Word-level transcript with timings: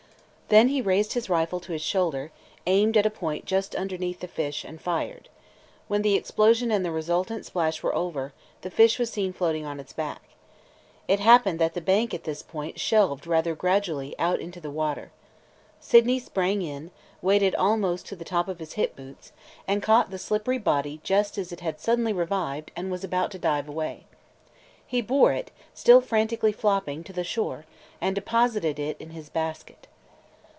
Then 0.51 0.67
he 0.67 0.81
raised 0.81 1.13
his 1.13 1.29
rifle 1.29 1.61
to 1.61 1.71
his 1.71 1.81
shoulder, 1.81 2.29
aimed 2.67 2.97
at 2.97 3.05
a 3.05 3.09
point 3.09 3.45
just 3.45 3.73
underneath 3.73 4.19
the 4.19 4.27
fish, 4.27 4.65
and 4.65 4.81
fired. 4.81 5.29
When 5.87 6.01
the 6.01 6.15
explosion 6.15 6.71
and 6.71 6.83
the 6.83 6.91
resultant 6.91 7.45
splash 7.45 7.81
were 7.81 7.95
over, 7.95 8.33
the 8.59 8.69
fish 8.69 8.99
was 8.99 9.09
seen 9.09 9.31
floating 9.31 9.65
on 9.65 9.79
its 9.79 9.93
back. 9.93 10.21
It 11.07 11.21
happened 11.21 11.57
that 11.59 11.73
the 11.73 11.79
bank 11.79 12.13
at 12.13 12.25
this 12.25 12.41
point 12.43 12.81
shelved 12.81 13.25
rather 13.25 13.55
gradually 13.55 14.13
out 14.19 14.41
into 14.41 14.59
the 14.59 14.69
water. 14.69 15.11
Sydney 15.79 16.19
sprang 16.19 16.61
in, 16.61 16.91
waded 17.21 17.55
almost 17.55 18.05
to 18.07 18.17
the 18.17 18.25
top 18.25 18.49
of 18.49 18.59
his 18.59 18.73
hip 18.73 18.93
boots, 18.97 19.31
and 19.69 19.81
caught 19.81 20.11
the 20.11 20.19
slippery 20.19 20.57
body 20.57 20.99
just 21.01 21.37
as 21.37 21.53
it 21.53 21.61
had 21.61 21.79
suddenly 21.79 22.11
revived 22.11 22.71
and 22.75 22.91
was 22.91 23.05
about 23.05 23.31
to 23.31 23.39
dive 23.39 23.69
away. 23.69 24.03
He 24.85 24.99
bore 24.99 25.31
it, 25.31 25.49
still 25.73 26.01
frantically 26.01 26.51
flopping, 26.51 27.05
to 27.05 27.13
the 27.13 27.23
shore 27.23 27.63
and 28.01 28.13
deposited 28.13 28.79
it 28.79 28.97
in 28.99 29.11
his 29.11 29.29
basket. 29.29 29.87